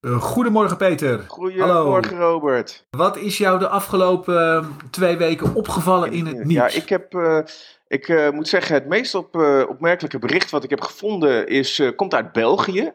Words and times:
Uh, 0.00 0.20
goedemorgen 0.20 0.76
Peter. 0.76 1.24
Goedemorgen 1.26 2.16
Hallo. 2.16 2.32
Robert. 2.32 2.86
Wat 2.90 3.16
is 3.16 3.38
jou 3.38 3.58
de 3.58 3.68
afgelopen 3.68 4.34
uh, 4.34 4.66
twee 4.90 5.16
weken 5.16 5.54
opgevallen 5.54 6.12
in 6.12 6.26
het 6.26 6.44
nieuws? 6.44 6.74
Ja, 6.74 6.80
ik 6.82 6.88
heb, 6.88 7.14
uh, 7.14 7.38
ik 7.86 8.08
uh, 8.08 8.30
moet 8.30 8.48
zeggen, 8.48 8.74
het 8.74 8.86
meest 8.86 9.14
op, 9.14 9.34
opmerkelijke 9.68 10.18
bericht 10.18 10.50
wat 10.50 10.64
ik 10.64 10.70
heb 10.70 10.80
gevonden 10.80 11.46
is, 11.46 11.82
komt 11.96 12.14
uit 12.14 12.32
België. 12.32 12.92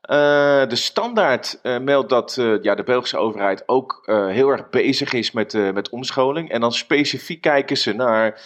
de 0.00 0.66
standaard 0.70 1.60
meldt 1.62 2.08
dat 2.08 2.34
ja, 2.62 2.74
de 2.74 2.82
Belgische 2.82 3.18
overheid 3.18 3.62
ook 3.66 4.02
heel 4.06 4.48
erg 4.48 4.70
bezig 4.70 5.12
is 5.12 5.32
met, 5.32 5.72
met 5.74 5.88
omscholing. 5.88 6.50
En 6.50 6.60
dan 6.60 6.72
specifiek 6.72 7.40
kijken 7.40 7.76
ze 7.76 7.92
naar 7.92 8.40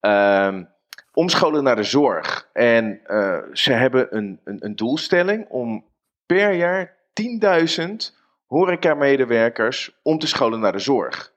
ehm, 0.00 0.64
omscholen 1.12 1.64
naar 1.64 1.76
de 1.76 1.82
zorg. 1.82 2.48
En 2.52 3.00
ze 3.52 3.72
hebben 3.72 4.16
een, 4.16 4.40
een, 4.44 4.56
een 4.60 4.76
doelstelling 4.76 5.46
om 5.48 5.84
per 6.26 6.52
jaar 6.52 6.98
10.000 7.12 8.18
horeca-medewerkers 8.46 9.98
om 10.02 10.18
te 10.18 10.26
scholen 10.26 10.60
naar 10.60 10.72
de 10.72 10.78
zorg. 10.78 11.32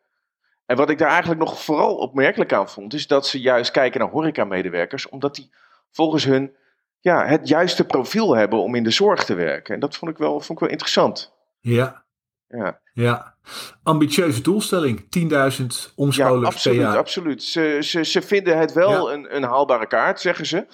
En 0.66 0.78
wat 0.78 0.90
ik 0.90 0.98
daar 0.98 1.10
eigenlijk 1.10 1.40
nog 1.40 1.64
vooral 1.64 1.96
opmerkelijk 1.96 2.54
aan 2.54 2.70
vond, 2.70 2.94
is 2.94 3.08
dat 3.08 3.28
ze 3.28 3.42
juist 3.42 3.72
kijken 3.72 4.00
naar 4.00 4.10
horeca-medewerkers, 4.10 5.10
omdat 5.10 5.36
die 5.36 5.52
volgens 5.92 6.26
hun 6.26 6.56
ja, 7.00 7.26
het 7.26 7.48
juiste 7.48 7.86
profiel 7.86 8.36
hebben 8.36 8.60
om 8.60 8.76
in 8.76 8.84
de 8.84 8.92
zorg 8.92 9.24
te 9.24 9.34
werken. 9.34 9.74
En 9.74 9.80
dat 9.80 9.96
vond 9.96 10.12
ik 10.12 10.18
wel, 10.18 10.32
vond 10.32 10.50
ik 10.50 10.60
wel 10.60 10.70
interessant. 10.70 11.34
Ja. 11.60 12.03
Ja. 12.58 12.80
ja. 12.94 13.34
Ambitieuze 13.84 14.42
doelstelling. 14.42 15.02
10.000 15.02 15.08
omscholers 15.96 16.16
ja, 16.16 16.48
absoluut, 16.48 16.78
per 16.78 16.88
jaar. 16.88 16.98
Absoluut. 16.98 17.44
Ze, 17.44 17.78
ze, 17.82 18.04
ze 18.04 18.22
vinden 18.22 18.58
het 18.58 18.73
wel 18.73 19.14
een, 19.14 19.36
een 19.36 19.44
haalbare 19.44 19.88
kaart, 19.88 20.20
zeggen 20.20 20.45
ze. 20.45 20.58
Uh, 20.58 20.66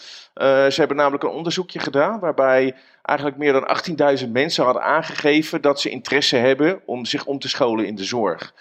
ze 0.69 0.75
hebben 0.75 0.97
namelijk 0.97 1.23
een 1.23 1.29
onderzoekje 1.29 1.79
gedaan 1.79 2.19
waarbij 2.19 2.75
eigenlijk 3.01 3.37
meer 3.37 3.53
dan 3.53 4.17
18.000 4.19 4.29
mensen 4.31 4.63
hadden 4.63 4.83
aangegeven 4.83 5.61
dat 5.61 5.81
ze 5.81 5.89
interesse 5.89 6.35
hebben 6.35 6.81
om 6.85 7.05
zich 7.05 7.25
om 7.25 7.39
te 7.39 7.49
scholen 7.49 7.85
in 7.85 7.95
de 7.95 8.03
zorg. 8.03 8.53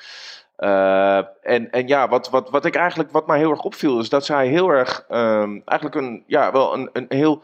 Uh, 0.58 1.16
en, 1.42 1.70
en 1.70 1.86
ja, 1.86 2.08
wat, 2.08 2.30
wat, 2.30 2.50
wat 2.50 2.64
ik 2.64 2.75
eigenlijk, 2.75 3.10
wat 3.10 3.27
mij 3.27 3.38
heel 3.38 3.50
erg 3.50 3.62
opviel, 3.62 3.98
is 3.98 4.08
dat 4.08 4.25
zij 4.25 4.48
heel 4.48 4.69
erg, 4.69 5.05
um, 5.10 5.62
eigenlijk 5.64 5.94
een, 5.94 6.25
ja, 6.27 6.53
wel 6.53 6.75
een, 6.75 6.91
een 6.92 7.06
heel, 7.08 7.42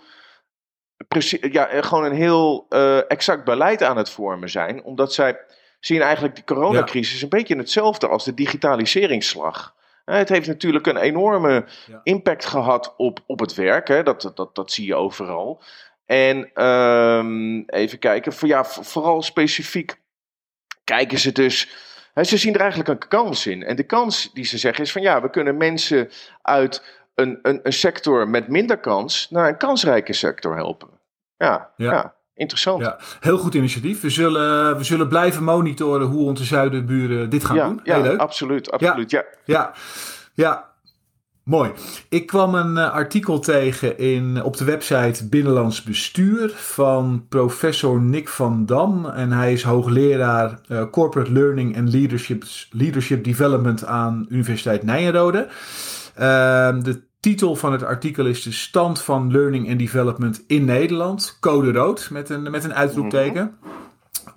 ja, 1.41 1.69
gewoon 1.83 2.05
een 2.05 2.16
heel 2.16 2.66
uh, 2.70 3.11
exact 3.11 3.44
beleid 3.44 3.83
aan 3.83 3.97
het 3.97 4.11
vormen 4.11 4.50
zijn. 4.50 4.84
Omdat 4.84 5.12
zij 5.12 5.38
zien 5.86 6.00
eigenlijk 6.00 6.34
die 6.34 6.44
coronacrisis 6.44 7.22
een 7.22 7.28
beetje 7.28 7.56
hetzelfde 7.56 8.08
als 8.08 8.24
de 8.24 8.34
digitaliseringsslag. 8.34 9.74
Het 10.04 10.28
heeft 10.28 10.46
natuurlijk 10.46 10.86
een 10.86 10.96
enorme 10.96 11.64
impact 12.02 12.44
gehad 12.44 12.94
op, 12.96 13.20
op 13.26 13.41
het 13.41 13.54
werk. 13.54 13.88
Hè. 13.88 14.02
Dat, 14.02 14.32
dat, 14.34 14.54
dat 14.54 14.72
zie 14.72 14.86
je 14.86 14.94
overal. 14.94 15.62
En 16.06 16.64
um, 16.64 17.64
even 17.66 17.98
kijken, 17.98 18.32
voor, 18.32 18.48
ja, 18.48 18.64
vooral 18.64 19.22
specifiek 19.22 19.97
kijken 20.84 21.19
ze 21.19 21.32
dus. 21.32 21.69
Hè, 22.14 22.25
ze 22.25 22.36
zien 22.36 22.54
er 22.54 22.60
eigenlijk 22.60 22.88
een 22.88 23.09
kans 23.09 23.47
in. 23.47 23.62
En 23.62 23.76
de 23.76 23.86
kans 23.86 24.32
die 24.32 24.44
ze 24.44 24.59
zeggen 24.59 24.84
is 24.84 24.92
van 24.92 25.03
ja, 25.03 25.22
we 25.22 25.30
kunnen 25.30 25.56
mensen 25.56 26.10
uit 26.42 27.03
een, 27.14 27.38
een, 27.42 27.60
een 27.62 27.72
sector 27.72 28.28
met 28.28 28.48
minder 28.48 28.78
kans 28.78 29.30
naar 29.30 29.48
een 29.48 29.56
kansrijke 29.56 30.12
sector 30.12 30.56
helpen. 30.56 30.88
Ja, 31.36 31.72
ja. 31.76 32.14
Interessant. 32.34 32.83
Ja, 32.83 32.99
heel 33.21 33.39
goed 33.39 33.55
initiatief. 33.55 34.00
We 34.00 34.11
zullen, 34.11 34.77
we 34.77 34.84
zullen 34.84 35.09
blijven 35.09 35.45
monitoren 35.45 36.06
hoe 36.06 36.25
onze 36.27 36.45
zuidenburen 36.45 37.31
dit 37.31 37.45
gaan 37.45 37.56
doen. 37.56 37.81
Heel 37.83 37.97
ja, 37.97 38.03
leuk. 38.03 38.21
absoluut. 38.21 38.71
absoluut 38.71 39.11
ja. 39.11 39.25
Ja. 39.45 39.72
ja, 40.34 40.75
Mooi. 41.45 41.71
Ik 42.09 42.27
kwam 42.27 42.55
een 42.55 42.77
uh, 42.77 42.91
artikel 42.91 43.39
tegen 43.39 43.99
in, 43.99 44.43
op 44.43 44.56
de 44.56 44.65
website 44.65 45.28
Binnenlands 45.28 45.83
Bestuur 45.83 46.50
van 46.50 47.27
professor 47.28 48.00
Nick 48.00 48.28
van 48.28 48.66
Dam. 48.66 49.06
En 49.06 49.33
hij 49.33 49.53
is 49.53 49.62
hoogleraar 49.62 50.61
uh, 50.69 50.84
Corporate 50.91 51.33
Learning 51.33 51.77
and 51.77 51.93
Leadership, 51.93 52.45
Leadership 52.71 53.25
Development 53.25 53.84
aan 53.84 54.27
Universiteit 54.28 54.83
Nijenrode. 54.83 55.47
Uh, 56.19 56.83
de 56.83 57.03
titel 57.24 57.56
van 57.56 57.72
het 57.72 57.82
artikel 57.82 58.26
is 58.26 58.42
de 58.42 58.52
stand 58.52 59.02
van 59.02 59.32
learning 59.32 59.70
and 59.70 59.78
development 59.78 60.42
in 60.46 60.64
Nederland. 60.64 61.36
Code 61.40 61.72
rood 61.72 62.08
met 62.10 62.30
een, 62.30 62.50
met 62.50 62.64
een 62.64 62.74
uitroepteken. 62.74 63.54
Mm 63.62 63.72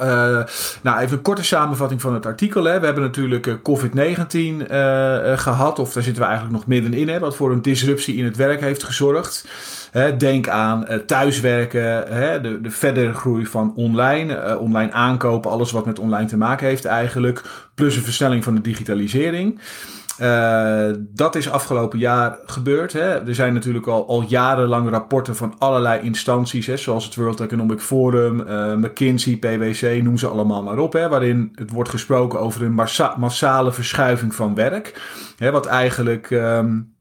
uh, 0.02 0.44
nou, 0.82 1.00
even 1.00 1.18
een 1.18 1.24
korte 1.24 1.44
samenvatting 1.44 2.02
van 2.02 2.14
het 2.14 2.26
artikel. 2.26 2.64
Hè. 2.64 2.80
We 2.80 2.86
hebben 2.86 3.04
natuurlijk 3.04 3.48
eh, 3.48 3.54
COVID-19 3.54 4.36
uh, 4.36 5.38
gehad, 5.38 5.80
of 5.80 5.94
daar 5.94 6.04
zitten 6.04 6.22
we 6.22 6.28
eigenlijk 6.28 6.58
nog 6.58 6.68
middenin, 6.68 7.10
hè, 7.10 7.20
wat 7.20 7.36
voor 7.36 7.52
een 7.52 7.62
disruptie 7.62 8.16
in 8.16 8.26
het 8.26 8.36
werk 8.36 8.62
heeft 8.62 8.84
gezorgd. 8.84 9.48
Hè, 9.92 10.18
denk 10.18 10.48
aan 10.48 10.88
thuiswerken, 11.06 12.08
hè, 12.14 12.42
de, 12.42 12.62
de 12.62 12.72
verdere 12.72 13.14
groei 13.14 13.46
van 13.46 13.74
online, 13.76 14.60
online 14.60 14.92
aankopen, 14.92 15.52
alles 15.52 15.72
wat 15.72 15.86
met 15.86 16.00
online 16.00 16.28
te 16.28 16.38
maken 16.38 16.68
heeft 16.68 16.86
eigenlijk, 16.86 17.42
plus 17.76 17.96
een 17.96 18.04
versnelling 18.04 18.44
van 18.44 18.56
de 18.56 18.62
digitalisering. 18.62 19.60
Uh, 20.22 20.90
dat 21.00 21.36
is 21.36 21.50
afgelopen 21.50 22.00
jaar 22.00 22.38
gebeurd. 22.46 22.94
Hè. 22.94 23.28
Er 23.28 23.36
zijn 23.36 23.54
natuurlijk 23.54 23.88
al, 23.88 24.08
al 24.08 24.22
jarenlang 24.22 24.90
rapporten 24.90 25.36
van 25.36 25.56
allerlei 25.58 26.02
instanties, 26.02 26.68
hè, 26.68 26.78
zoals 26.78 27.06
het 27.06 27.16
World 27.16 27.40
Economic 27.40 27.80
Forum, 27.80 28.40
uh, 28.40 28.74
McKinsey, 28.74 29.38
PwC, 29.38 30.04
noem 30.04 30.18
ze 30.18 30.28
allemaal 30.28 30.64
maar 30.64 30.78
op. 30.78 30.94
Hè, 30.94 31.10
waarin 31.10 31.52
het 31.56 31.72
wordt 31.72 31.90
gesproken 31.90 32.40
over 32.40 32.64
een 32.64 32.74
massa 32.74 33.16
massale 33.18 33.72
verschuiving 33.72 34.36
van 34.36 34.56
werk. 34.56 35.02
Hè, 35.38 35.52
wat 35.52 35.66
eigenlijk. 35.66 36.30
Um, 36.30 36.96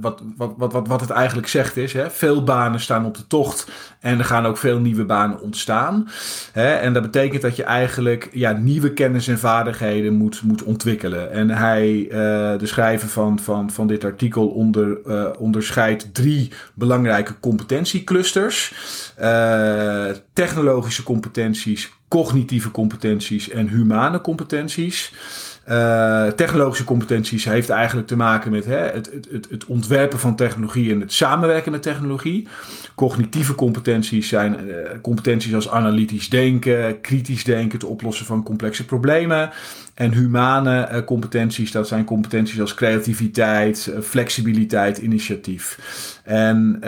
wat, 0.00 0.22
wat, 0.36 0.54
wat, 0.56 0.88
wat, 0.88 1.00
het 1.00 1.10
eigenlijk 1.10 1.48
zegt 1.48 1.76
is, 1.76 1.92
hè, 1.92 2.10
veel 2.10 2.44
banen 2.44 2.80
staan 2.80 3.04
op 3.04 3.16
de 3.16 3.26
tocht 3.26 3.70
en 4.00 4.18
er 4.18 4.24
gaan 4.24 4.46
ook 4.46 4.56
veel 4.56 4.78
nieuwe 4.78 5.04
banen 5.04 5.40
ontstaan. 5.40 6.08
Hè, 6.52 6.72
en 6.74 6.92
dat 6.92 7.02
betekent 7.02 7.42
dat 7.42 7.56
je 7.56 7.62
eigenlijk 7.62 8.28
ja, 8.32 8.52
nieuwe 8.52 8.92
kennis 8.92 9.28
en 9.28 9.38
vaardigheden 9.38 10.14
moet, 10.14 10.42
moet 10.42 10.62
ontwikkelen. 10.62 11.32
En 11.32 11.50
hij, 11.50 11.98
uh, 12.04 12.10
de 12.58 12.66
schrijver 12.66 13.08
van, 13.08 13.38
van, 13.38 13.70
van 13.70 13.86
dit 13.86 14.04
artikel, 14.04 14.48
onder, 14.48 14.98
uh, 15.06 15.28
onderscheidt 15.38 16.14
drie 16.14 16.52
belangrijke 16.74 17.40
competentieclusters: 17.40 18.74
uh, 19.20 20.06
technologische 20.32 21.02
competenties, 21.02 21.92
cognitieve 22.08 22.70
competenties 22.70 23.50
en 23.50 23.68
humane 23.68 24.20
competenties. 24.20 25.12
Uh, 25.68 26.26
technologische 26.26 26.84
competenties 26.84 27.44
heeft 27.44 27.68
eigenlijk 27.68 28.06
te 28.06 28.16
maken 28.16 28.50
met 28.50 28.64
hè, 28.64 28.78
het, 28.78 29.10
het, 29.30 29.46
het, 29.50 29.64
ontwerpen 29.64 30.18
van 30.18 30.36
technologie 30.36 30.92
en 30.92 31.00
het 31.00 31.12
samenwerken 31.12 31.72
met 31.72 31.82
technologie. 31.82 32.48
Cognitieve 32.94 33.54
competenties 33.54 34.28
zijn 34.28 34.56
uh, 34.66 34.74
competenties 35.02 35.54
als 35.54 35.70
analytisch 35.70 36.28
denken, 36.28 37.00
kritisch 37.00 37.44
denken, 37.44 37.78
het 37.78 37.88
oplossen 37.88 38.26
van 38.26 38.42
complexe 38.42 38.84
problemen. 38.84 39.50
En 39.94 40.12
humane 40.12 40.88
uh, 40.92 41.04
competenties, 41.04 41.72
dat 41.72 41.88
zijn 41.88 42.04
competenties 42.04 42.60
als 42.60 42.74
creativiteit, 42.74 43.92
flexibiliteit, 44.02 44.98
initiatief. 44.98 45.78
En 46.24 46.78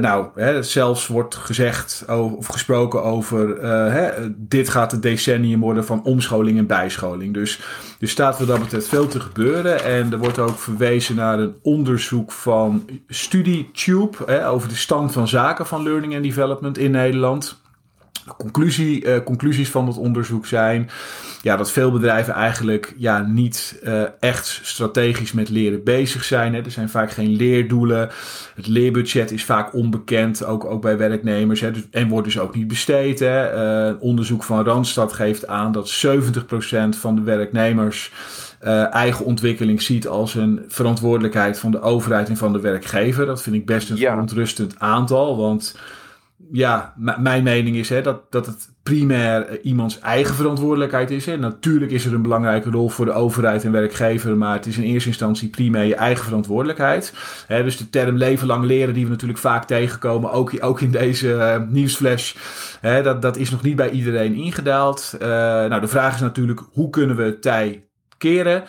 nou, 0.00 0.26
hè, 0.34 0.62
zelfs 0.62 1.06
wordt 1.06 1.34
gezegd 1.34 2.04
of 2.08 2.46
gesproken 2.46 3.02
over 3.02 3.64
hè, 3.92 4.10
dit 4.36 4.68
gaat 4.68 4.92
het 4.92 5.02
decennium 5.02 5.60
worden 5.60 5.84
van 5.84 6.04
omscholing 6.04 6.58
en 6.58 6.66
bijscholing. 6.66 7.34
Dus 7.34 7.60
er 8.00 8.08
staat 8.08 8.38
wat 8.38 8.48
dat 8.48 8.58
betreft 8.58 8.88
veel 8.88 9.08
te 9.08 9.20
gebeuren. 9.20 9.84
En 9.84 10.12
er 10.12 10.18
wordt 10.18 10.38
ook 10.38 10.58
verwezen 10.58 11.14
naar 11.14 11.38
een 11.38 11.54
onderzoek 11.62 12.32
van 12.32 12.88
StudyTube 13.08 14.16
hè, 14.26 14.48
over 14.48 14.68
de 14.68 14.74
stand 14.74 15.12
van 15.12 15.28
zaken 15.30 15.66
van 15.66 15.82
learning 15.82 16.14
and 16.14 16.22
development 16.22 16.78
in 16.78 16.90
Nederland. 16.92 17.56
Conclusie, 18.36 19.04
uh, 19.04 19.24
conclusies 19.24 19.70
van 19.70 19.86
dat 19.86 19.96
onderzoek 19.96 20.46
zijn 20.46 20.90
ja, 21.42 21.56
dat 21.56 21.70
veel 21.70 21.92
bedrijven 21.92 22.34
eigenlijk 22.34 22.94
ja, 22.96 23.22
niet 23.22 23.80
uh, 23.84 24.02
echt 24.20 24.60
strategisch 24.62 25.32
met 25.32 25.48
leren 25.48 25.84
bezig 25.84 26.24
zijn. 26.24 26.54
Hè. 26.54 26.60
Er 26.60 26.70
zijn 26.70 26.88
vaak 26.88 27.10
geen 27.10 27.36
leerdoelen. 27.36 28.10
Het 28.54 28.66
leerbudget 28.66 29.30
is 29.30 29.44
vaak 29.44 29.74
onbekend, 29.74 30.44
ook, 30.44 30.64
ook 30.64 30.82
bij 30.82 30.96
werknemers. 30.96 31.60
Hè. 31.60 31.70
Dus, 31.70 31.82
en 31.90 32.08
wordt 32.08 32.26
dus 32.26 32.38
ook 32.38 32.54
niet 32.54 32.68
besteed. 32.68 33.18
Hè. 33.18 33.88
Uh, 33.88 33.94
onderzoek 34.00 34.44
van 34.44 34.64
Randstad 34.64 35.12
geeft 35.12 35.46
aan 35.46 35.72
dat 35.72 36.04
70% 36.06 36.18
van 36.88 37.14
de 37.14 37.22
werknemers 37.22 38.12
uh, 38.64 38.94
eigen 38.94 39.24
ontwikkeling 39.24 39.82
ziet 39.82 40.08
als 40.08 40.34
een 40.34 40.64
verantwoordelijkheid 40.68 41.58
van 41.58 41.70
de 41.70 41.80
overheid 41.80 42.28
en 42.28 42.36
van 42.36 42.52
de 42.52 42.60
werkgever. 42.60 43.26
Dat 43.26 43.42
vind 43.42 43.56
ik 43.56 43.66
best 43.66 43.90
een 43.90 43.96
ja. 43.96 44.10
verontrustend 44.10 44.74
aantal, 44.78 45.36
want 45.36 45.74
ja, 46.52 46.94
mijn 47.18 47.42
mening 47.42 47.76
is 47.76 47.88
hè, 47.88 48.02
dat, 48.02 48.32
dat 48.32 48.46
het 48.46 48.68
primair 48.82 49.46
eh, 49.46 49.58
iemands 49.62 49.98
eigen 50.00 50.34
verantwoordelijkheid 50.34 51.10
is. 51.10 51.26
Hè. 51.26 51.36
Natuurlijk 51.36 51.92
is 51.92 52.04
er 52.04 52.14
een 52.14 52.22
belangrijke 52.22 52.70
rol 52.70 52.88
voor 52.88 53.04
de 53.04 53.12
overheid 53.12 53.64
en 53.64 53.72
werkgever, 53.72 54.36
maar 54.36 54.54
het 54.54 54.66
is 54.66 54.76
in 54.76 54.82
eerste 54.82 55.08
instantie 55.08 55.48
primair 55.48 55.84
je 55.84 55.94
eigen 55.94 56.24
verantwoordelijkheid. 56.24 57.12
Hè, 57.46 57.62
dus 57.62 57.76
de 57.76 57.90
term 57.90 58.16
leven 58.16 58.46
lang 58.46 58.64
leren, 58.64 58.94
die 58.94 59.04
we 59.04 59.10
natuurlijk 59.10 59.38
vaak 59.38 59.64
tegenkomen, 59.64 60.32
ook, 60.32 60.52
ook 60.60 60.80
in 60.80 60.90
deze 60.90 61.28
uh, 61.28 61.56
nieuwsflash, 61.68 62.34
hè, 62.80 63.02
dat, 63.02 63.22
dat 63.22 63.36
is 63.36 63.50
nog 63.50 63.62
niet 63.62 63.76
bij 63.76 63.90
iedereen 63.90 64.34
ingedaald. 64.34 65.14
Uh, 65.14 65.28
nou, 65.28 65.80
de 65.80 65.88
vraag 65.88 66.14
is 66.14 66.20
natuurlijk, 66.20 66.60
hoe 66.72 66.90
kunnen 66.90 67.16
we 67.16 67.38
tij 67.38 67.84
keren. 68.18 68.64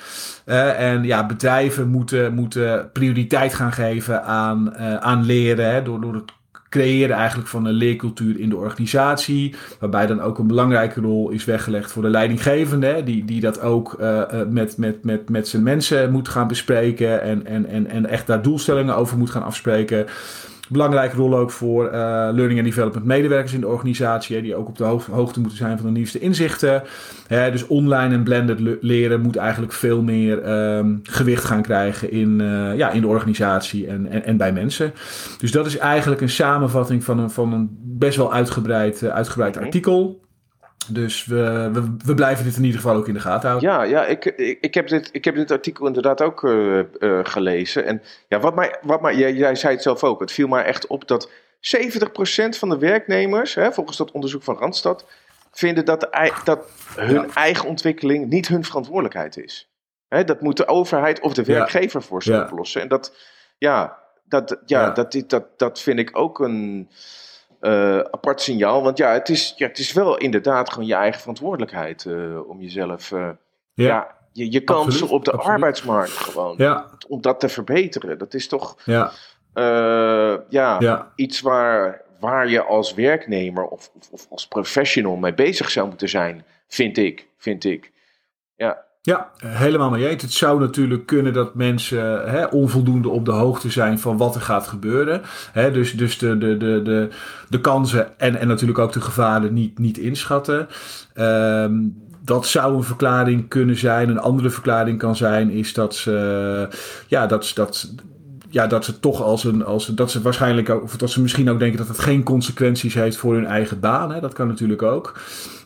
en 0.45 1.03
ja, 1.03 1.25
bedrijven 1.25 1.87
moeten, 1.87 2.33
moeten 2.33 2.89
prioriteit 2.91 3.53
gaan 3.53 3.71
geven 3.71 4.23
aan, 4.23 4.77
aan 5.01 5.23
leren. 5.23 5.71
Hè, 5.73 5.81
door, 5.81 6.01
door 6.01 6.13
het 6.13 6.31
creëren 6.71 7.15
eigenlijk 7.15 7.49
van 7.49 7.65
een 7.65 7.73
leercultuur 7.73 8.39
in 8.39 8.49
de 8.49 8.55
organisatie. 8.55 9.55
Waarbij 9.79 10.07
dan 10.07 10.21
ook 10.21 10.37
een 10.37 10.47
belangrijke 10.47 11.01
rol 11.01 11.29
is 11.29 11.45
weggelegd 11.45 11.91
voor 11.91 12.01
de 12.01 12.09
leidinggevende. 12.09 13.03
Die, 13.03 13.25
die 13.25 13.41
dat 13.41 13.61
ook 13.61 13.95
uh, 13.99 14.21
met, 14.49 14.77
met, 14.77 15.03
met, 15.03 15.29
met 15.29 15.47
zijn 15.47 15.63
mensen 15.63 16.11
moet 16.11 16.29
gaan 16.29 16.47
bespreken. 16.47 17.21
En, 17.21 17.45
en, 17.45 17.65
en, 17.65 17.87
en 17.87 18.05
echt 18.05 18.27
daar 18.27 18.41
doelstellingen 18.41 18.95
over 18.95 19.17
moet 19.17 19.29
gaan 19.29 19.43
afspreken. 19.43 20.05
Belangrijke 20.71 21.15
rol 21.15 21.37
ook 21.37 21.51
voor 21.51 21.85
uh, 21.85 21.91
learning 22.31 22.57
and 22.57 22.67
development 22.67 23.05
medewerkers 23.05 23.53
in 23.53 23.59
de 23.59 23.67
organisatie. 23.67 24.41
die 24.41 24.55
ook 24.55 24.67
op 24.67 24.77
de 24.77 24.83
hoogte 25.11 25.39
moeten 25.39 25.57
zijn 25.57 25.77
van 25.77 25.85
de 25.85 25.91
nieuwste 25.91 26.19
inzichten. 26.19 26.83
Hè, 27.27 27.51
dus 27.51 27.67
online 27.67 28.13
en 28.13 28.23
blended 28.23 28.77
leren 28.81 29.21
moet 29.21 29.35
eigenlijk 29.35 29.73
veel 29.73 30.01
meer 30.01 30.51
um, 30.77 30.99
gewicht 31.03 31.43
gaan 31.43 31.61
krijgen 31.61 32.11
in, 32.11 32.39
uh, 32.41 32.77
ja, 32.77 32.91
in 32.91 33.01
de 33.01 33.07
organisatie 33.07 33.87
en, 33.87 34.07
en, 34.07 34.23
en, 34.25 34.37
bij 34.37 34.53
mensen. 34.53 34.93
Dus 35.37 35.51
dat 35.51 35.65
is 35.65 35.77
eigenlijk 35.77 36.21
een 36.21 36.29
samenvatting 36.29 37.03
van 37.03 37.19
een, 37.19 37.29
van 37.29 37.53
een 37.53 37.69
best 37.81 38.17
wel 38.17 38.33
uitgebreid, 38.33 39.01
uh, 39.01 39.09
uitgebreid 39.09 39.57
artikel. 39.57 40.19
Dus 40.87 41.25
we, 41.25 41.69
we, 41.73 41.95
we, 42.05 42.13
blijven 42.13 42.45
dit 42.45 42.55
in 42.55 42.63
ieder 42.63 42.79
geval 42.81 42.95
ook 42.95 43.07
in 43.07 43.13
de 43.13 43.19
gaten 43.19 43.49
houden. 43.49 43.69
Ja, 43.69 43.83
ja 43.83 44.05
ik, 44.05 44.25
ik, 44.25 44.57
ik, 44.61 44.73
heb, 44.73 44.87
dit, 44.87 45.09
ik 45.11 45.25
heb 45.25 45.35
dit 45.35 45.51
artikel 45.51 45.87
inderdaad 45.87 46.21
ook 46.21 46.43
uh, 46.43 46.77
uh, 46.99 47.19
gelezen. 47.23 47.85
En 47.85 48.01
ja, 48.27 48.39
wat 48.39 48.55
mij, 48.55 48.75
wat 48.81 49.01
mij, 49.01 49.15
jij, 49.15 49.33
jij, 49.33 49.55
zei 49.55 49.73
het 49.73 49.83
zelf 49.83 50.03
ook. 50.03 50.19
Het 50.19 50.31
viel 50.31 50.47
mij 50.47 50.63
echt 50.63 50.87
op 50.87 51.07
dat 51.07 51.29
70% 51.29 51.29
van 52.49 52.69
de 52.69 52.77
werknemers, 52.77 53.53
hè, 53.53 53.71
volgens 53.71 53.97
dat 53.97 54.11
onderzoek 54.11 54.43
van 54.43 54.57
Randstad, 54.57 55.05
vinden 55.51 55.85
dat, 55.85 55.99
de, 55.99 56.33
dat 56.43 56.65
hun 56.95 57.13
ja. 57.13 57.25
eigen 57.33 57.67
ontwikkeling 57.67 58.29
niet 58.29 58.47
hun 58.47 58.63
verantwoordelijkheid 58.63 59.37
is. 59.37 59.69
Hè, 60.07 60.23
dat 60.23 60.41
moet 60.41 60.57
de 60.57 60.67
overheid 60.67 61.19
of 61.19 61.33
de 61.33 61.43
werkgever 61.43 61.99
ja. 61.99 62.05
voor 62.07 62.23
ze 62.23 62.43
oplossen. 62.43 62.81
En 62.81 62.87
dat, 62.87 63.15
ja, 63.57 63.97
dat, 64.23 64.57
ja, 64.65 64.89
Dat, 64.89 65.23
dat, 65.27 65.45
dat 65.57 65.81
vind 65.81 65.99
ik 65.99 66.09
ook 66.13 66.39
een 66.39 66.89
uh, 67.61 67.99
apart 67.99 68.41
signaal. 68.41 68.83
Want 68.83 68.97
ja 68.97 69.13
het, 69.13 69.29
is, 69.29 69.53
ja, 69.57 69.67
het 69.67 69.79
is 69.79 69.93
wel 69.93 70.17
inderdaad 70.17 70.69
gewoon 70.69 70.87
je 70.87 70.93
eigen 70.93 71.19
verantwoordelijkheid 71.19 72.05
uh, 72.05 72.49
om 72.49 72.61
jezelf. 72.61 73.11
Uh, 73.11 73.29
ja. 73.73 73.85
ja. 73.85 74.15
je, 74.31 74.51
je 74.51 74.63
kansen 74.63 75.07
op 75.07 75.25
de 75.25 75.31
absoluut. 75.31 75.55
arbeidsmarkt 75.55 76.11
gewoon. 76.11 76.55
Ja. 76.57 76.89
Om 77.07 77.21
dat 77.21 77.39
te 77.39 77.49
verbeteren. 77.49 78.17
Dat 78.17 78.33
is 78.33 78.47
toch. 78.47 78.77
Ja. 78.85 79.11
ja, 80.49 80.75
ja, 80.79 81.11
iets 81.15 81.41
waar, 81.41 82.01
waar 82.19 82.49
je 82.49 82.63
als 82.63 82.93
werknemer 82.93 83.63
of, 83.63 83.91
of, 83.99 84.09
of 84.11 84.27
als 84.29 84.47
professional 84.47 85.15
mee 85.15 85.33
bezig 85.33 85.69
zou 85.69 85.87
moeten 85.87 86.09
zijn, 86.09 86.45
vind 86.67 86.97
ik. 86.97 87.27
Vind 87.37 87.63
ik. 87.63 87.91
Ja. 88.55 88.85
Ja, 89.03 89.31
helemaal 89.45 89.89
mee. 89.89 90.07
Het 90.07 90.31
zou 90.31 90.59
natuurlijk 90.59 91.05
kunnen 91.05 91.33
dat 91.33 91.55
mensen 91.55 92.29
hè, 92.29 92.45
onvoldoende 92.45 93.09
op 93.09 93.25
de 93.25 93.31
hoogte 93.31 93.69
zijn 93.69 93.99
van 93.99 94.17
wat 94.17 94.35
er 94.35 94.41
gaat 94.41 94.67
gebeuren. 94.67 95.21
Hè, 95.51 95.71
dus 95.71 95.93
dus 95.93 96.17
de, 96.17 96.37
de, 96.37 96.57
de, 96.57 96.81
de, 96.81 97.09
de 97.49 97.61
kansen 97.61 98.19
en, 98.19 98.35
en 98.35 98.47
natuurlijk 98.47 98.79
ook 98.79 98.93
de 98.93 99.01
gevaren 99.01 99.53
niet, 99.53 99.79
niet 99.79 99.97
inschatten. 99.97 100.67
Um, 101.15 102.09
dat 102.23 102.45
zou 102.47 102.75
een 102.75 102.83
verklaring 102.83 103.47
kunnen 103.47 103.77
zijn. 103.77 104.09
Een 104.09 104.19
andere 104.19 104.49
verklaring 104.49 104.97
kan 104.97 105.15
zijn, 105.15 105.49
is 105.49 105.73
dat 105.73 105.95
ze, 105.95 106.67
ja, 107.07 107.27
dat, 107.27 107.51
dat, 107.53 107.93
ja, 108.51 108.67
dat 108.67 108.85
ze 108.85 108.99
toch 108.99 109.21
als 109.21 109.43
een. 109.43 109.65
Als, 109.65 109.85
dat 109.85 110.11
ze 110.11 110.21
waarschijnlijk 110.21 110.69
ook. 110.69 110.83
Of 110.83 110.97
dat 110.97 111.09
ze 111.09 111.21
misschien 111.21 111.49
ook 111.49 111.59
denken 111.59 111.77
dat 111.77 111.87
het 111.87 111.99
geen 111.99 112.23
consequenties 112.23 112.93
heeft 112.93 113.17
voor 113.17 113.33
hun 113.33 113.45
eigen 113.45 113.79
baan. 113.79 114.11
Hè? 114.11 114.19
Dat 114.19 114.33
kan 114.33 114.47
natuurlijk 114.47 114.81
ook. 114.81 115.19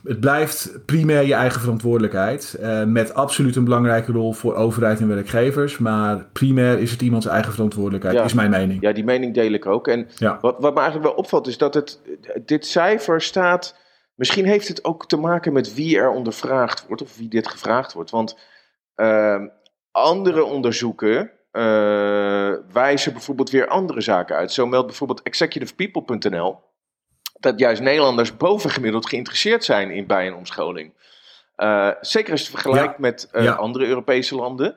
Het 0.03 0.19
blijft 0.19 0.85
primair 0.85 1.25
je 1.25 1.33
eigen 1.33 1.61
verantwoordelijkheid. 1.61 2.57
Uh, 2.59 2.83
met 2.83 3.13
absoluut 3.13 3.55
een 3.55 3.63
belangrijke 3.63 4.11
rol 4.11 4.33
voor 4.33 4.55
overheid 4.55 4.99
en 4.99 5.07
werkgevers. 5.07 5.77
Maar 5.77 6.25
primair 6.33 6.79
is 6.79 6.91
het 6.91 7.01
iemands 7.01 7.25
eigen 7.25 7.53
verantwoordelijkheid, 7.53 8.25
is 8.25 8.33
mijn 8.33 8.49
mening. 8.49 8.81
Ja, 8.81 8.91
die 8.91 9.03
mening 9.03 9.33
deel 9.33 9.51
ik 9.51 9.65
ook. 9.65 9.87
En 9.87 10.07
ja. 10.15 10.37
wat, 10.41 10.55
wat 10.59 10.73
me 10.73 10.79
eigenlijk 10.79 11.09
wel 11.09 11.17
opvalt, 11.17 11.47
is 11.47 11.57
dat 11.57 11.73
het, 11.73 11.99
dit 12.45 12.65
cijfer 12.65 13.21
staat. 13.21 13.75
Misschien 14.15 14.45
heeft 14.45 14.67
het 14.67 14.83
ook 14.83 15.07
te 15.07 15.17
maken 15.17 15.53
met 15.53 15.73
wie 15.73 15.97
er 15.97 16.09
ondervraagd 16.09 16.85
wordt, 16.87 17.01
of 17.01 17.17
wie 17.17 17.27
dit 17.27 17.47
gevraagd 17.47 17.93
wordt. 17.93 18.11
Want 18.11 18.37
uh, 18.95 19.41
andere 19.91 20.43
onderzoeken 20.43 21.31
uh, 21.55 22.53
wijzen 22.71 23.13
bijvoorbeeld 23.13 23.49
weer 23.49 23.67
andere 23.67 24.01
zaken 24.01 24.35
uit. 24.35 24.51
Zo 24.51 24.65
meldt 24.65 24.87
bijvoorbeeld 24.87 25.21
executivepeople.nl 25.21 26.59
dat 27.39 27.59
juist 27.59 27.81
Nederlanders 27.81 28.37
bovengemiddeld 28.37 29.09
geïnteresseerd 29.09 29.63
zijn 29.63 29.91
in 29.91 30.07
bij- 30.07 30.27
en 30.27 30.35
omscholing. 30.35 30.93
Uh, 31.57 31.89
zeker 32.01 32.31
als 32.31 32.41
je 32.41 32.51
het 32.51 32.61
vergelijkt 32.61 32.93
ja. 32.93 32.99
met 32.99 33.29
uh, 33.31 33.43
ja. 33.43 33.53
andere 33.53 33.85
Europese 33.85 34.35
landen. 34.35 34.75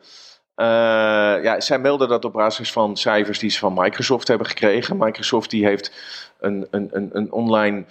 ja, 1.42 1.60
zij 1.60 1.78
melden 1.78 2.08
dat 2.08 2.24
op 2.24 2.32
basis 2.32 2.72
van 2.72 2.96
cijfers 2.96 3.38
die 3.38 3.50
ze 3.50 3.58
van 3.58 3.74
Microsoft 3.74 4.28
hebben 4.28 4.46
gekregen. 4.46 4.96
Microsoft 4.96 5.50
die 5.50 5.64
heeft 5.64 5.92
een, 6.40 6.66
een, 6.70 6.88
een, 6.92 7.10
een 7.12 7.32
online 7.32 7.84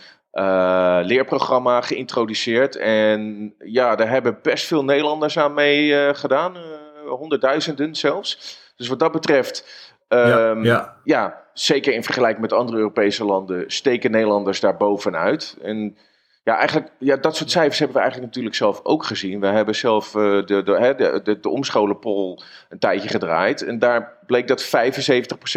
leerprogramma 1.03 1.81
geïntroduceerd. 1.81 2.75
En 2.75 3.53
ja, 3.59 3.95
daar 3.95 4.09
hebben 4.09 4.39
best 4.41 4.67
veel 4.67 4.83
Nederlanders 4.83 5.37
aan 5.37 5.53
mee 5.53 6.13
gedaan. 6.13 6.57
honderdduizenden 7.07 7.95
zelfs. 7.95 8.65
Dus 8.77 8.87
wat 8.87 8.99
dat 8.99 9.11
betreft, 9.11 9.67
um, 10.07 10.63
ja, 11.03 11.43
zeker 11.53 11.93
in 11.93 12.03
vergelijking 12.03 12.41
met 12.41 12.53
andere 12.53 12.77
Europese 12.77 13.25
landen, 13.25 13.63
steken 13.71 14.11
Nederlanders 14.11 14.59
daar 14.59 14.77
bovenuit. 14.77 15.57
En 15.61 15.97
ja, 16.47 16.57
eigenlijk, 16.57 16.91
ja, 16.97 17.15
dat 17.15 17.35
soort 17.35 17.51
cijfers 17.51 17.79
hebben 17.79 17.95
we 17.97 18.01
eigenlijk 18.01 18.31
natuurlijk 18.31 18.55
zelf 18.55 18.79
ook 18.83 19.05
gezien. 19.05 19.39
We 19.39 19.47
hebben 19.47 19.75
zelf 19.75 20.15
uh, 20.15 20.21
de, 20.21 20.63
de, 20.63 20.93
de, 20.97 21.21
de, 21.23 21.39
de 21.39 21.49
omscholenpoll 21.49 22.39
een 22.69 22.79
tijdje 22.79 23.09
gedraaid. 23.09 23.61
En 23.61 23.79
daar 23.79 24.17
bleek 24.25 24.47
dat 24.47 24.65
75% 24.65 24.69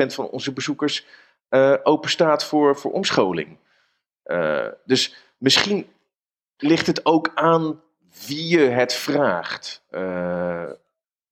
van 0.07 0.29
onze 0.29 0.53
bezoekers 0.53 1.07
uh, 1.51 1.75
open 1.83 2.11
staat 2.11 2.45
voor, 2.45 2.77
voor 2.77 2.93
omscholing. 2.93 3.59
Uh, 4.25 4.67
dus 4.85 5.17
misschien 5.39 5.87
ligt 6.57 6.87
het 6.87 7.07
ook 7.07 7.31
aan 7.35 7.81
wie 8.27 8.59
je 8.59 8.65
het 8.65 8.95
vraagt. 8.95 9.83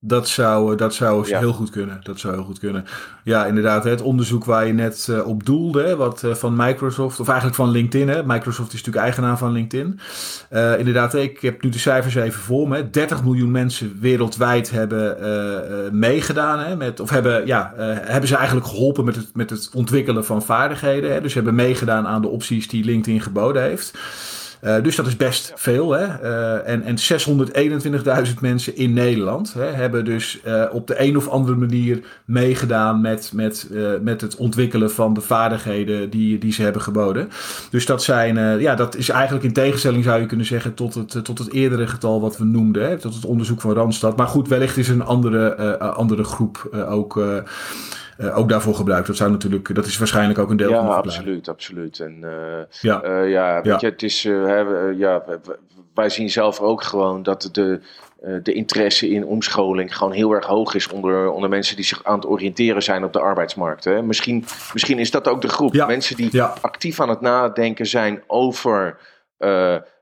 Dat 0.01 0.29
zou, 0.29 0.77
dat 0.77 0.95
zou 0.95 1.37
heel 1.37 1.53
goed 1.53 1.71
kunnen. 1.71 2.01
Dat 2.03 2.19
zou 2.19 2.35
heel 2.35 2.45
goed 2.45 2.59
kunnen. 2.59 2.85
Ja, 3.25 3.47
inderdaad. 3.47 3.85
Het 3.85 4.03
onderzoek 4.03 4.45
waar 4.45 4.67
je 4.67 4.73
net 4.73 5.07
uh, 5.11 5.27
op 5.27 5.47
doelde, 5.47 5.97
wat 5.97 6.23
uh, 6.23 6.35
van 6.35 6.57
Microsoft, 6.57 7.21
of 7.21 7.27
eigenlijk 7.27 7.57
van 7.57 7.71
LinkedIn. 7.71 8.09
Hè. 8.09 8.23
Microsoft 8.25 8.73
is 8.73 8.79
natuurlijk 8.79 9.05
eigenaar 9.05 9.39
van 9.39 9.53
LinkedIn. 9.53 10.01
Uh, 10.51 10.79
inderdaad, 10.79 11.15
ik 11.15 11.41
heb 11.41 11.63
nu 11.63 11.71
de 11.71 11.79
cijfers 11.79 12.15
even 12.15 12.41
voor 12.41 12.69
me. 12.69 12.91
30 12.91 13.25
miljoen 13.25 13.51
mensen 13.51 13.97
wereldwijd 14.01 14.71
hebben 14.71 15.99
meegedaan. 15.99 16.59
Hè, 16.59 16.77
met, 16.77 17.01
of 17.01 17.11
hebben, 17.11 17.47
ja, 17.47 17.73
hebben 17.77 18.29
ze 18.29 18.37
eigenlijk 18.37 18.67
geholpen 18.67 19.05
met 19.05 19.17
het, 19.17 19.31
met 19.35 19.51
het 19.51 19.71
ontwikkelen 19.75 20.25
van 20.25 20.43
vaardigheden. 20.43 21.13
Hè. 21.13 21.21
Dus 21.21 21.35
hebben 21.35 21.55
meegedaan 21.55 22.07
aan 22.07 22.23
de 22.23 22.29
opties 22.29 22.69
die 22.69 22.85
LinkedIn 22.85 23.21
geboden 23.21 23.63
heeft. 23.63 23.99
Uh, 24.63 24.83
dus 24.83 24.97
dat 24.97 25.07
is 25.07 25.17
best 25.17 25.53
veel. 25.57 25.91
Hè? 25.91 26.05
Uh, 26.23 26.69
en, 26.69 26.83
en 26.83 26.97
621.000 28.29 28.35
mensen 28.41 28.77
in 28.77 28.93
Nederland 28.93 29.53
hè, 29.53 29.65
hebben 29.65 30.05
dus 30.05 30.41
uh, 30.47 30.65
op 30.73 30.87
de 30.87 31.01
een 31.03 31.17
of 31.17 31.29
andere 31.29 31.57
manier 31.57 32.01
meegedaan 32.25 33.01
met, 33.01 33.31
met, 33.35 33.71
met 34.03 34.21
het 34.21 34.37
ontwikkelen 34.37 34.91
van 34.91 35.15
de 35.15 35.21
vaardigheden 35.21 36.11
die, 36.11 36.39
die 36.39 36.53
ze 36.53 36.63
hebben 36.63 36.83
geboden. 36.83 37.29
Dus 37.71 37.87
dat, 37.87 38.03
zijn, 38.03 38.61
ja, 38.61 38.75
dat 38.75 38.97
is 38.97 39.09
eigenlijk 39.09 39.45
in 39.45 39.53
tegenstelling 39.53 40.05
zou 40.05 40.21
je 40.21 40.27
kunnen 40.27 40.47
zeggen 40.47 40.75
tot 40.75 40.95
het, 40.95 41.25
tot 41.25 41.39
het 41.39 41.53
eerdere 41.53 41.87
getal 41.87 42.21
wat 42.21 42.39
we 42.39 42.45
noemden. 42.45 42.89
Hè? 42.89 42.99
Tot 42.99 43.15
het 43.15 43.25
onderzoek 43.25 43.61
van 43.61 43.73
Randstad. 43.73 44.17
Maar 44.17 44.27
goed, 44.27 44.49
wellicht 44.49 44.77
is 44.77 44.89
een 44.89 45.05
andere, 45.05 45.79
andere 45.79 46.25
groep 46.25 46.85
ook 46.89 47.23
uh, 48.19 48.39
ook 48.39 48.49
daarvoor 48.49 48.75
gebruikt. 48.75 49.07
Dat 49.07 49.17
zou 49.17 49.31
natuurlijk, 49.31 49.75
dat 49.75 49.87
is 49.87 49.99
waarschijnlijk 49.99 50.39
ook 50.39 50.51
een 50.51 50.57
deel 50.57 50.71
ja, 50.71 50.77
van 50.77 50.87
de 50.87 50.93
absoluut, 50.93 51.49
absoluut. 51.49 52.01
En 52.01 52.19
uh, 52.21 52.31
ja, 52.81 53.05
uh, 53.05 53.31
ja, 53.31 53.63
weet 53.63 53.81
je, 53.81 53.87
het 53.87 54.03
is, 54.03 54.23
hè, 54.25 54.61
ja, 54.97 55.25
wij 55.95 56.09
zien 56.09 56.31
zelf 56.31 56.61
ook 56.61 56.83
gewoon 56.83 57.23
dat 57.23 57.49
de, 57.53 57.81
de 58.43 58.53
interesse 58.53 59.09
in 59.09 59.27
omscholing 59.27 59.97
gewoon 59.97 60.13
heel 60.13 60.33
erg 60.33 60.47
hoog 60.47 60.75
is 60.75 60.89
onder, 60.89 61.31
onder 61.31 61.51
mensen 61.51 61.77
die 61.77 61.85
zich 61.85 62.05
aan 62.05 62.15
het 62.15 62.27
oriënteren 62.27 62.83
zijn 62.83 63.05
op 63.05 63.13
de 63.13 63.21
arbeidsmarkt. 63.21 63.85
Hè. 63.85 64.03
Misschien, 64.03 64.45
misschien 64.73 64.99
is 64.99 65.11
dat 65.11 65.29
ook 65.29 65.41
de 65.41 65.49
groep. 65.49 65.75
Ja. 65.75 65.87
Mensen 65.87 66.17
die 66.17 66.29
ja. 66.31 66.55
actief 66.61 67.01
aan 67.01 67.09
het 67.09 67.21
nadenken 67.21 67.87
zijn 67.87 68.23
over 68.27 68.99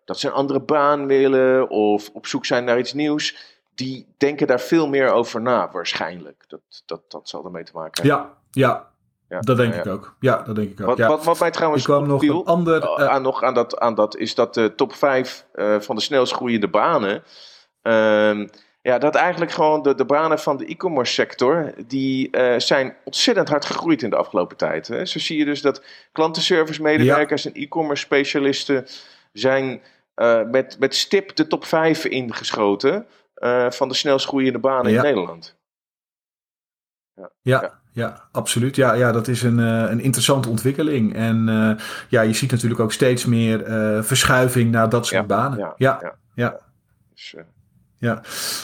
dat 0.05 0.19
ze 0.19 0.27
een 0.27 0.33
andere 0.33 0.61
baan 0.61 1.07
willen 1.07 1.71
of 1.71 2.11
op 2.13 2.27
zoek 2.27 2.47
zijn 2.47 2.65
naar 2.65 2.79
iets 2.79 2.93
nieuws 2.93 3.56
die 3.77 4.15
denken 4.17 4.47
daar 4.47 4.61
veel 4.61 4.89
meer 4.89 5.11
over 5.11 5.41
na, 5.43 5.71
waarschijnlijk. 5.73 6.45
Dat, 6.49 6.61
dat, 6.87 7.03
dat 7.09 7.29
zal 7.29 7.45
ermee 7.45 7.65
te 7.65 7.73
maken 7.75 8.03
hebben. 8.03 8.21
Ja, 8.21 8.69
ja. 8.69 8.89
ja. 9.29 9.41
Dat 9.41 9.57
denk 9.57 9.75
ik 9.75 9.87
ook. 9.87 10.17
Ja, 10.21 10.43
dat 10.43 10.55
denk 10.55 10.71
ik 10.71 10.81
ook. 10.81 10.87
Wat, 10.87 10.99
wat, 10.99 11.25
wat 11.25 11.41
mij 11.41 11.51
trouwens 11.51 11.83
ik 11.83 11.89
kwam 11.89 12.07
nog 12.07 12.23
een 12.23 12.45
ander, 12.45 12.83
uh, 12.83 13.07
aan, 13.07 13.23
nog 13.23 13.43
aan, 13.43 13.55
dat, 13.55 13.79
aan 13.79 13.95
dat 13.95 14.17
is 14.17 14.35
dat 14.35 14.55
de 14.55 14.75
top 14.75 14.95
5 14.95 15.47
uh, 15.55 15.81
van 15.81 15.97
de 15.97 16.03
snelst 16.03 16.33
groeiende 16.33 16.69
banen. 16.69 17.23
Uh, 17.83 18.47
ja, 18.83 18.99
dat 18.99 19.15
eigenlijk 19.15 19.51
gewoon 19.51 19.83
de, 19.83 19.95
de 19.95 20.05
banen 20.05 20.39
van 20.39 20.57
de 20.57 20.67
e-commerce 20.67 21.13
sector, 21.13 21.73
die 21.87 22.29
uh, 22.37 22.55
zijn 22.59 22.97
ontzettend 23.05 23.49
hard 23.49 23.65
gegroeid 23.65 24.03
in 24.03 24.11
de 24.11 24.17
afgelopen 24.17 24.57
tijd. 24.57 24.89
Hè. 24.89 25.07
Zo 25.07 25.19
zie 25.19 25.39
je 25.39 25.45
dus 25.45 25.63
dat 25.63 25.83
klantenservice 26.13 26.83
medewerkers 26.83 27.43
ja. 27.43 27.51
en 27.51 27.63
e-commerce 27.63 28.05
specialisten 28.05 28.87
zijn 29.33 29.83
uh, 30.17 30.43
met, 30.51 30.77
met 30.79 30.95
stip 30.95 31.37
de 31.37 31.47
top 31.47 31.65
5 31.65 32.05
ingeschoten 32.05 33.07
uh, 33.39 33.71
van 33.71 33.89
de 33.89 33.95
snelst 33.95 34.27
groeiende 34.27 34.59
banen 34.59 34.93
ja. 34.93 34.97
in 34.97 35.05
Nederland. 35.05 35.57
Ja, 37.15 37.31
ja, 37.43 37.81
ja. 37.93 38.29
absoluut. 38.33 38.77
Ja, 38.77 38.93
ja, 38.93 39.13
dat 39.13 39.29
is 39.29 39.43
een, 39.43 39.59
uh, 39.59 39.91
een 39.91 40.01
interessante 40.01 40.49
ontwikkeling. 40.49 41.15
En 41.15 41.49
uh, 41.49 41.79
ja, 42.09 42.21
je 42.21 42.33
ziet 42.33 42.51
natuurlijk 42.51 42.81
ook 42.81 42.93
steeds 42.93 43.25
meer 43.25 43.65
verschuiving 44.05 44.71
naar 44.71 44.89
dat 44.89 45.07
soort 45.07 45.27
banen. 45.27 45.59
Ja, 45.59 45.75
ja. 45.77 46.17
ja. 46.35 46.61
Dus, 47.15 47.35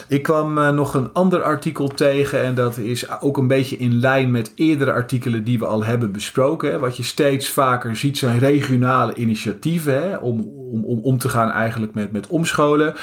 ik 0.07 0.23
kwam 0.23 0.57
uh, 0.57 0.69
nog 0.69 0.93
een 0.93 1.13
ander 1.13 1.43
artikel 1.43 1.87
tegen 1.87 2.43
en 2.43 2.55
dat 2.55 2.77
is 2.77 3.21
ook 3.21 3.37
een 3.37 3.47
beetje 3.47 3.77
in 3.77 3.99
lijn 3.99 4.31
met 4.31 4.51
eerdere 4.55 4.91
artikelen 4.91 5.43
die 5.43 5.59
we 5.59 5.65
al 5.65 5.83
hebben 5.83 6.11
besproken. 6.11 6.79
Wat 6.79 6.97
je 6.97 7.03
steeds 7.03 7.49
vaker 7.49 7.95
ziet 7.95 8.17
zijn 8.17 8.39
regionale 8.39 9.13
initiatieven 9.15 10.01
hè, 10.01 10.15
om, 10.15 10.39
om, 10.71 10.83
om, 10.83 10.99
om 10.99 11.17
te 11.17 11.29
gaan 11.29 11.51
eigenlijk 11.51 11.93
met, 11.93 12.11
met 12.11 12.27
omscholen. 12.27 12.93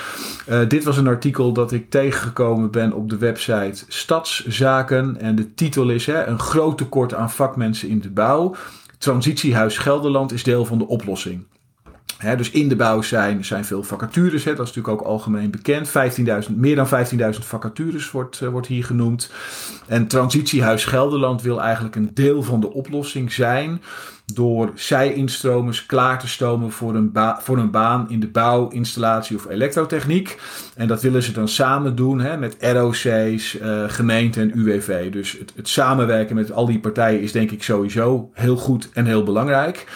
Uh, 0.48 0.58
dit 0.68 0.84
was 0.84 0.96
een 0.96 1.06
artikel 1.06 1.52
dat 1.52 1.72
ik 1.72 1.90
tegengekomen 1.90 2.70
ben 2.70 2.92
op 2.92 3.10
de 3.10 3.18
website 3.18 3.84
Stadszaken 3.88 5.16
en 5.20 5.34
de 5.34 5.54
titel 5.54 5.88
is 5.88 6.06
hè, 6.06 6.26
een 6.26 6.38
groot 6.38 6.78
tekort 6.78 7.14
aan 7.14 7.30
vakmensen 7.30 7.88
in 7.88 8.00
de 8.00 8.10
bouw. 8.10 8.54
Transitiehuis 8.98 9.78
Gelderland 9.78 10.32
is 10.32 10.42
deel 10.42 10.64
van 10.64 10.78
de 10.78 10.86
oplossing. 10.86 11.44
Dus 12.20 12.50
in 12.50 12.68
de 12.68 12.76
bouw 12.76 13.02
zijn, 13.02 13.44
zijn 13.44 13.64
veel 13.64 13.82
vacatures. 13.82 14.44
Dat 14.44 14.52
is 14.52 14.58
natuurlijk 14.58 14.88
ook 14.88 15.06
algemeen 15.06 15.50
bekend. 15.50 15.88
15.000, 16.48 16.54
meer 16.56 16.76
dan 16.76 16.88
15.000 16.88 17.44
vacatures 17.44 18.10
wordt, 18.10 18.40
uh, 18.40 18.48
wordt 18.48 18.66
hier 18.66 18.84
genoemd. 18.84 19.30
En 19.86 20.06
Transitiehuis 20.06 20.84
Gelderland 20.84 21.42
wil 21.42 21.60
eigenlijk 21.60 21.96
een 21.96 22.10
deel 22.14 22.42
van 22.42 22.60
de 22.60 22.72
oplossing 22.72 23.32
zijn. 23.32 23.82
Door 24.34 24.70
zij-instromers 24.74 25.86
klaar 25.86 26.18
te 26.18 26.28
stomen 26.28 26.70
voor 26.70 26.94
een, 26.94 27.12
voor 27.40 27.58
een 27.58 27.70
baan 27.70 28.10
in 28.10 28.20
de 28.20 28.28
bouw, 28.28 28.68
installatie 28.68 29.36
of 29.36 29.48
elektrotechniek. 29.48 30.40
En 30.76 30.86
dat 30.88 31.02
willen 31.02 31.22
ze 31.22 31.32
dan 31.32 31.48
samen 31.48 31.96
doen 31.96 32.20
he, 32.20 32.36
met 32.36 32.56
ROC's, 32.60 33.54
uh, 33.54 33.84
gemeente 33.86 34.40
en 34.40 34.58
UWV. 34.58 35.12
Dus 35.12 35.32
het, 35.38 35.52
het 35.56 35.68
samenwerken 35.68 36.34
met 36.34 36.52
al 36.52 36.66
die 36.66 36.80
partijen 36.80 37.20
is 37.20 37.32
denk 37.32 37.50
ik 37.50 37.62
sowieso 37.62 38.30
heel 38.32 38.56
goed 38.56 38.88
en 38.92 39.06
heel 39.06 39.22
belangrijk. 39.22 39.86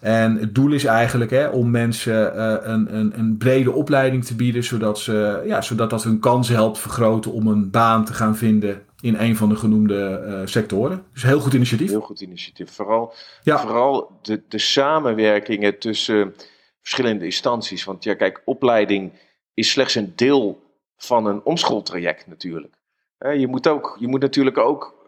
En 0.00 0.36
het 0.36 0.54
doel 0.54 0.72
is 0.72 0.84
eigenlijk 0.84 1.30
hè, 1.30 1.48
om 1.48 1.70
mensen 1.70 2.32
uh, 2.36 2.54
een, 2.62 2.96
een, 2.96 3.12
een, 3.18 3.36
brede 3.36 3.72
opleiding 3.72 4.24
te 4.24 4.34
bieden, 4.34 4.64
zodat, 4.64 4.98
ze, 4.98 5.42
ja, 5.46 5.60
zodat 5.60 5.90
dat 5.90 6.04
hun 6.04 6.18
kansen 6.18 6.54
helpt 6.54 6.78
vergroten 6.78 7.32
om 7.32 7.46
een 7.46 7.70
baan 7.70 8.04
te 8.04 8.12
gaan 8.12 8.36
vinden 8.36 8.82
in 9.00 9.14
een 9.14 9.36
van 9.36 9.48
de 9.48 9.56
genoemde 9.56 10.24
uh, 10.26 10.46
sectoren. 10.46 11.04
Dus 11.12 11.22
heel 11.22 11.40
goed 11.40 11.54
initiatief. 11.54 11.88
Heel 11.90 12.00
goed 12.00 12.20
initiatief. 12.20 12.70
Vooral, 12.70 13.14
ja. 13.42 13.58
vooral 13.58 14.18
de, 14.22 14.42
de 14.48 14.58
samenwerkingen 14.58 15.78
tussen 15.78 16.34
verschillende 16.80 17.24
instanties. 17.24 17.84
Want 17.84 18.04
ja, 18.04 18.14
kijk, 18.14 18.42
opleiding 18.44 19.12
is 19.54 19.70
slechts 19.70 19.94
een 19.94 20.12
deel 20.16 20.62
van 20.96 21.26
een 21.26 21.44
omschooltraject 21.44 22.26
natuurlijk. 22.26 22.78
Je 23.18 23.46
moet, 23.46 23.68
ook, 23.68 23.96
je 23.98 24.08
moet 24.08 24.20
natuurlijk 24.20 24.58
ook, 24.58 25.04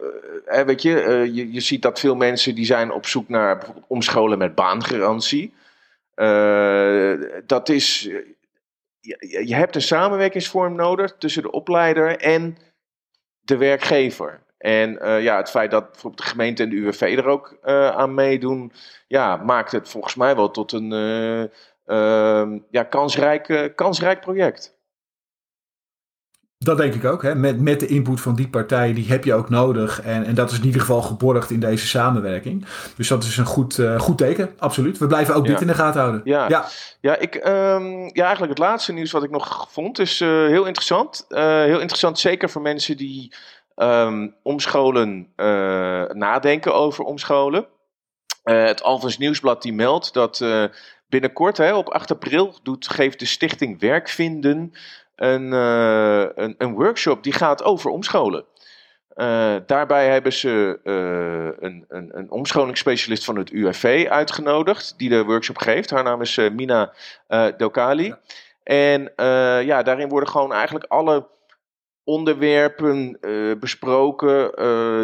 uh, 0.47 0.61
weet 0.63 0.83
je, 0.83 1.05
uh, 1.05 1.35
je, 1.35 1.53
je 1.53 1.61
ziet 1.61 1.83
dat 1.83 2.01
veel 2.01 2.15
mensen 2.15 2.55
die 2.55 2.65
zijn 2.65 2.93
op 2.93 3.07
zoek 3.07 3.29
naar 3.29 3.57
bijvoorbeeld 3.57 3.87
omscholen 3.89 4.39
met 4.39 4.55
baangarantie. 4.55 5.55
Uh, 6.17 7.15
dat 7.47 7.69
is, 7.69 8.01
je, 9.01 9.45
je, 9.47 9.55
hebt 9.55 9.75
een 9.75 9.83
samenwerkingsvorm 9.83 10.75
nodig 10.75 11.17
tussen 11.19 11.43
de 11.43 11.51
opleider 11.51 12.17
en 12.17 12.57
de 13.45 13.57
werkgever. 13.57 14.41
En 14.59 14.99
ja, 15.23 15.37
het 15.37 15.51
feit 15.51 15.71
dat 15.71 15.91
bijvoorbeeld 15.91 16.23
de 16.23 16.29
gemeente 16.29 16.63
en 16.63 16.69
de 16.69 16.77
UWV 16.77 17.01
er 17.01 17.27
ook 17.27 17.59
aan 17.97 18.15
meedoen, 18.15 18.73
ja, 19.07 19.37
maakt 19.37 19.73
het 19.73 19.89
volgens 19.89 20.15
mij 20.15 20.37
wel 20.37 20.51
tot 20.51 20.73
een 20.73 20.91
ja, 22.71 22.83
kansrijk, 22.89 23.73
kansrijk 23.75 24.21
project. 24.21 24.81
Dat 26.65 26.77
denk 26.77 26.95
ik 26.95 27.05
ook. 27.05 27.23
Hè. 27.23 27.35
Met, 27.35 27.61
met 27.61 27.81
de 27.81 27.87
input 27.87 28.21
van 28.21 28.35
die 28.35 28.49
partijen, 28.49 28.95
die 28.95 29.09
heb 29.09 29.25
je 29.25 29.35
ook 29.35 29.51
nodig. 29.51 30.03
En, 30.03 30.25
en 30.25 30.35
dat 30.35 30.51
is 30.51 30.59
in 30.59 30.65
ieder 30.65 30.81
geval 30.81 31.03
geborgd 31.03 31.51
in 31.51 31.61
deze 31.61 31.87
samenwerking. 31.87 32.67
Dus 32.97 33.09
dat 33.09 33.25
is 33.25 33.37
een 33.37 33.47
goed, 33.47 33.79
uh, 33.79 34.01
goed 34.01 34.19
teken, 34.19 34.51
absoluut. 34.59 34.99
We 34.99 35.07
blijven 35.07 35.35
ook 35.35 35.47
ja. 35.47 35.53
dit 35.53 35.61
in 35.61 35.67
de 35.67 35.75
gaten 35.75 36.01
houden. 36.01 36.21
Ja, 36.25 36.49
ja. 36.49 36.67
ja, 37.01 37.17
ik, 37.17 37.35
um, 37.35 38.11
ja 38.15 38.25
eigenlijk 38.25 38.49
het 38.49 38.59
laatste 38.59 38.93
nieuws 38.93 39.11
wat 39.11 39.23
ik 39.23 39.31
nog 39.31 39.69
vond 39.71 39.99
is 39.99 40.21
uh, 40.21 40.29
heel 40.29 40.65
interessant. 40.65 41.27
Uh, 41.29 41.39
heel 41.41 41.81
interessant 41.81 42.19
zeker 42.19 42.51
voor 42.51 42.63
mensen 42.63 42.97
die 42.97 43.35
um, 43.77 44.35
omscholen, 44.43 45.29
nadenken 46.13 46.75
over 46.75 47.05
omscholen. 47.05 47.67
het 48.43 48.83
Alphens 48.83 49.19
Nieuwsblad 49.19 49.63
die 49.63 49.73
meldt 49.73 50.13
dat 50.13 50.45
binnenkort, 51.09 51.57
hè, 51.57 51.75
op 51.75 51.89
8 51.89 52.11
april, 52.11 52.59
doet, 52.63 52.89
geeft 52.89 53.19
de 53.19 53.27
stichting 53.27 53.81
Werkvinden 53.81 54.73
een, 55.23 55.53
uh, 55.53 56.21
een, 56.35 56.55
een, 56.59 56.75
workshop 56.75 57.23
die 57.23 57.33
gaat 57.33 57.65
over 57.65 57.91
omscholen. 57.91 58.45
Uh, 59.17 59.55
daarbij 59.67 60.09
hebben 60.09 60.33
ze 60.33 60.81
uh, 60.85 61.69
een, 61.69 61.85
een, 61.89 62.19
een 62.19 62.31
omscholingsspecialist 62.31 63.25
van 63.25 63.37
het 63.37 63.51
UFV 63.51 64.07
uitgenodigd, 64.11 64.95
die 64.97 65.09
de 65.09 65.25
workshop 65.25 65.59
geeft. 65.59 65.91
Haar 65.91 66.03
naam 66.03 66.21
is 66.21 66.37
Mina 66.37 66.93
Dokali. 67.57 68.07
Ja. 68.07 68.21
En 68.63 69.13
ja, 69.67 69.83
daarin 69.83 70.09
worden 70.09 70.29
gewoon 70.29 70.53
eigenlijk 70.53 70.85
alle 70.85 71.29
onderwerpen 72.05 73.19
besproken 73.61 74.53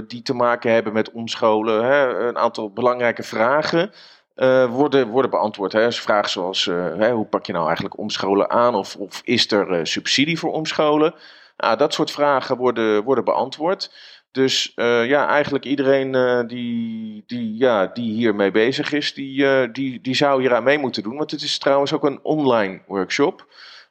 die 0.08 0.22
te 0.22 0.34
maken 0.34 0.72
hebben 0.72 0.92
met 0.92 1.10
omscholen. 1.10 1.84
Hè? 1.84 2.26
Een 2.28 2.38
aantal 2.38 2.72
belangrijke 2.72 3.22
vragen. 3.22 3.92
Uh, 4.38 4.70
worden, 4.70 5.08
worden 5.08 5.30
beantwoord. 5.30 5.72
Hè. 5.72 5.84
Dus 5.84 6.00
vragen 6.00 6.30
zoals, 6.30 6.66
uh, 6.66 6.94
hè, 6.96 7.12
hoe 7.12 7.26
pak 7.26 7.46
je 7.46 7.52
nou 7.52 7.66
eigenlijk 7.66 7.98
omscholen 7.98 8.50
aan? 8.50 8.74
Of, 8.74 8.96
of 8.96 9.20
is 9.24 9.50
er 9.50 9.78
uh, 9.78 9.84
subsidie 9.84 10.38
voor 10.38 10.52
omscholen? 10.52 11.14
Nou, 11.56 11.76
dat 11.76 11.94
soort 11.94 12.10
vragen 12.10 12.56
worden, 12.56 13.02
worden 13.02 13.24
beantwoord. 13.24 13.92
Dus 14.30 14.72
ja, 14.76 15.28
eigenlijk 15.28 15.64
iedereen 15.64 16.12
die, 16.46 17.24
die, 17.26 17.56
ja, 17.56 17.86
die 17.86 18.12
hiermee 18.12 18.50
bezig 18.50 18.92
is, 18.92 19.14
die, 19.14 19.70
die, 19.70 20.00
die 20.00 20.14
zou 20.14 20.40
hier 20.40 20.54
aan 20.54 20.62
mee 20.62 20.78
moeten 20.78 21.02
doen. 21.02 21.16
Want 21.16 21.30
het 21.30 21.42
is 21.42 21.58
trouwens 21.58 21.92
ook 21.92 22.04
een 22.04 22.20
online 22.22 22.80
workshop. 22.86 23.46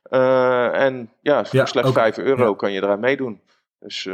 en 0.10 1.12
ja, 1.22 1.46
voor 1.46 1.60
ja, 1.60 1.66
slechts 1.66 1.90
ook, 1.90 1.96
5 1.96 2.18
euro 2.18 2.50
ja. 2.50 2.56
kan 2.56 2.72
je 2.72 2.84
eraan 2.84 3.00
meedoen. 3.00 3.42
Dus... 3.80 4.10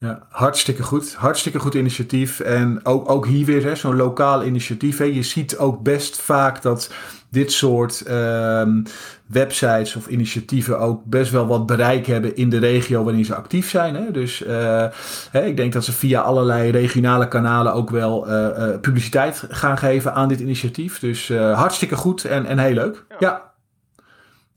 Ja, 0.00 0.26
hartstikke 0.28 0.82
goed. 0.82 1.14
Hartstikke 1.14 1.58
goed 1.58 1.74
initiatief. 1.74 2.40
En 2.40 2.80
ook, 2.82 3.10
ook 3.10 3.26
hier 3.26 3.46
weer 3.46 3.76
zo'n 3.76 3.96
lokaal 3.96 4.44
initiatief. 4.44 4.98
Hè. 4.98 5.04
Je 5.04 5.22
ziet 5.22 5.58
ook 5.58 5.82
best 5.82 6.20
vaak 6.20 6.62
dat 6.62 6.90
dit 7.30 7.52
soort 7.52 8.04
um, 8.10 8.82
websites 9.26 9.96
of 9.96 10.06
initiatieven 10.06 10.78
ook 10.78 11.04
best 11.04 11.30
wel 11.30 11.46
wat 11.46 11.66
bereik 11.66 12.06
hebben 12.06 12.36
in 12.36 12.48
de 12.48 12.58
regio 12.58 13.04
waarin 13.04 13.24
ze 13.24 13.34
actief 13.34 13.70
zijn. 13.70 13.94
Hè. 13.94 14.10
Dus 14.10 14.42
uh, 14.42 14.86
hè, 15.30 15.44
ik 15.44 15.56
denk 15.56 15.72
dat 15.72 15.84
ze 15.84 15.92
via 15.92 16.20
allerlei 16.20 16.70
regionale 16.70 17.28
kanalen 17.28 17.72
ook 17.72 17.90
wel 17.90 18.28
uh, 18.28 18.32
uh, 18.34 18.80
publiciteit 18.80 19.44
gaan 19.48 19.78
geven 19.78 20.14
aan 20.14 20.28
dit 20.28 20.40
initiatief. 20.40 20.98
Dus 20.98 21.28
hartstikke 21.32 21.96
goed 21.96 22.24
en, 22.24 22.46
en 22.46 22.58
heel 22.58 22.74
leuk. 22.74 23.04
ja. 23.08 23.16
ja. 23.18 23.47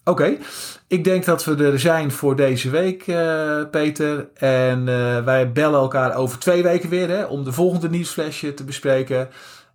Oké, 0.03 0.21
okay. 0.21 0.39
ik 0.87 1.03
denk 1.03 1.25
dat 1.25 1.43
we 1.43 1.65
er 1.65 1.79
zijn 1.79 2.11
voor 2.11 2.35
deze 2.35 2.69
week, 2.69 3.07
uh, 3.07 3.61
Peter. 3.71 4.29
En 4.33 4.79
uh, 4.79 5.23
wij 5.23 5.51
bellen 5.51 5.79
elkaar 5.79 6.15
over 6.15 6.39
twee 6.39 6.63
weken 6.63 6.89
weer 6.89 7.09
hè, 7.09 7.23
om 7.23 7.43
de 7.43 7.51
volgende 7.51 7.89
nieuwsflesje 7.89 8.53
te 8.53 8.63
bespreken. 8.63 9.29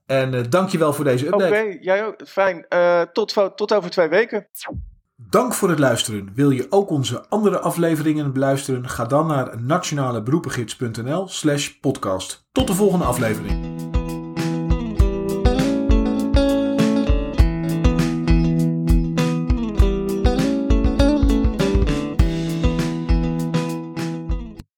En 0.07 0.35
uh, 0.35 0.41
dankjewel 0.49 0.93
voor 0.93 1.05
deze 1.05 1.27
update. 1.27 1.45
Oké, 1.45 1.55
okay, 1.55 1.79
jij 1.81 2.07
ook. 2.07 2.15
Fijn. 2.27 2.67
tot, 3.13 3.53
tot 3.55 3.75
over 3.75 3.91
twee 3.91 4.09
weken. 4.09 4.47
Dank 5.17 5.55
voor 5.55 5.69
het 5.69 5.79
luisteren. 5.79 6.31
Wil 6.35 6.51
je 6.51 6.67
ook 6.71 6.91
onze 6.91 7.25
andere 7.29 7.59
afleveringen 7.59 8.33
beluisteren? 8.33 8.89
Ga 8.89 9.05
dan 9.05 9.27
naar 9.27 9.63
nationaleberoepengids.nl 9.63 11.29
slash 11.29 11.69
podcast. 11.69 12.47
Tot 12.53 12.67
de 12.67 12.75
volgende 12.75 13.05
aflevering. 13.05 13.66